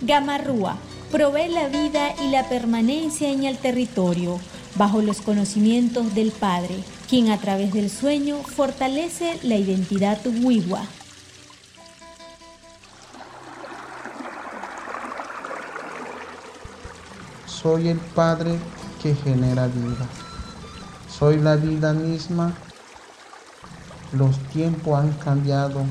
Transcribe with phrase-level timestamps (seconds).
[0.00, 0.76] Gamarrúa
[1.10, 4.38] provee la vida y la permanencia en el territorio
[4.76, 6.76] bajo los conocimientos del Padre,
[7.08, 10.82] quien a través del sueño fortalece la identidad Wiwa.
[17.46, 18.56] Soy el Padre
[19.02, 20.06] que genera vida.
[21.10, 22.54] Soy la vida misma.
[24.12, 25.82] Los tiempos han cambiado.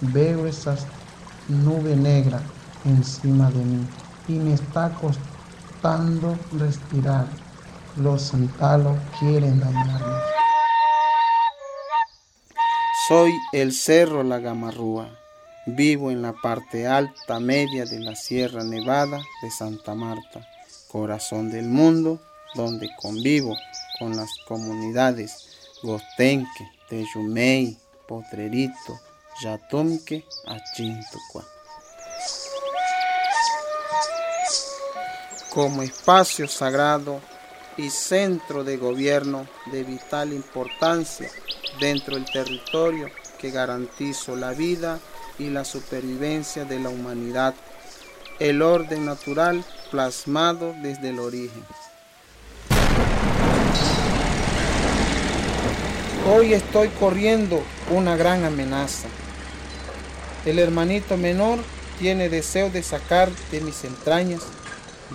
[0.00, 0.76] Veo esa
[1.48, 2.42] nube negra
[2.84, 3.86] encima de mí
[4.28, 7.26] y me está costando respirar.
[7.96, 10.14] Los santalos quieren dañarme.
[13.08, 15.08] Soy el Cerro La Gamarrúa.
[15.66, 20.46] Vivo en la parte alta media de la Sierra Nevada de Santa Marta,
[20.90, 22.20] corazón del mundo,
[22.54, 23.54] donde convivo
[23.98, 25.50] con las comunidades
[25.82, 27.76] Gostenque, Teyumei,
[28.06, 28.98] Potrerito,
[29.42, 31.44] Yatumque, Achintucua.
[35.50, 37.20] Como espacio sagrado
[37.76, 41.28] y centro de gobierno de vital importancia
[41.80, 45.00] dentro del territorio que garantizo la vida
[45.40, 47.54] y la supervivencia de la humanidad,
[48.38, 51.64] el orden natural plasmado desde el origen.
[56.32, 59.08] Hoy estoy corriendo una gran amenaza.
[60.46, 61.58] El hermanito menor
[61.98, 64.42] tiene deseo de sacar de mis entrañas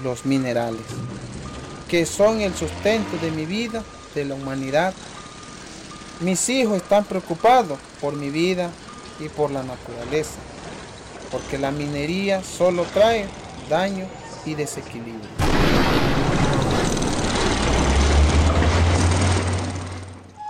[0.04, 0.86] los minerales,
[1.88, 4.94] que son el sustento de mi vida, de la humanidad.
[6.22, 8.70] Mis hijos están preocupados por mi vida
[9.20, 10.40] y por la naturaleza,
[11.32, 13.28] porque la minería solo trae
[13.70, 14.06] daño
[14.46, 15.30] y desequilibrio.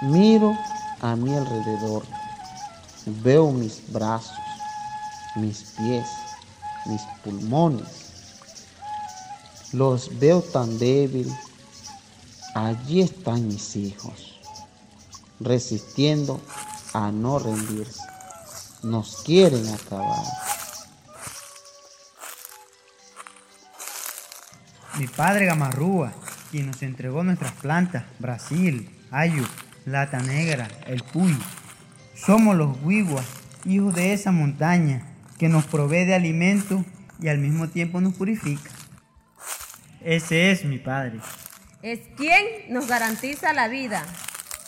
[0.01, 0.55] Miro
[1.01, 2.03] a mi alrededor,
[3.05, 4.37] veo mis brazos,
[5.35, 6.07] mis pies,
[6.85, 8.04] mis pulmones.
[9.75, 11.29] Los veo tan débil.
[12.55, 14.39] Allí están mis hijos,
[15.41, 16.41] resistiendo
[16.93, 17.99] a no rendirse.
[18.83, 20.23] Nos quieren acabar.
[24.97, 26.13] Mi padre Gamarrúa,
[26.51, 29.43] quien nos entregó nuestras plantas, Brasil, Ayu,
[29.85, 31.37] Lata Negra, el Puy.
[32.15, 33.25] Somos los Huiguas,
[33.65, 35.05] hijos de esa montaña
[35.37, 36.85] que nos provee de alimento
[37.19, 38.74] y al mismo tiempo nos purifica.
[40.05, 41.19] Ese es mi Padre.
[41.81, 44.05] Es quien nos garantiza la vida.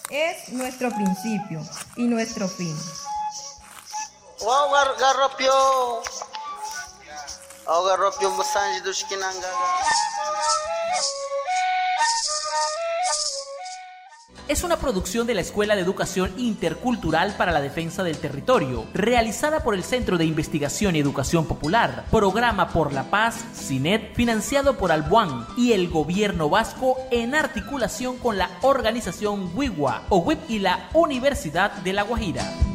[0.09, 1.62] Es nuestro principio
[1.96, 2.75] y nuestro fin.
[14.47, 19.63] Es una producción de la Escuela de Educación Intercultural para la Defensa del Territorio, realizada
[19.63, 24.91] por el Centro de Investigación y Educación Popular, Programa por la Paz, CINET, financiado por
[24.91, 30.03] Albuán y el Gobierno Vasco en articulación con la organización WIWA
[30.47, 32.67] y la Universidad de La Guajira.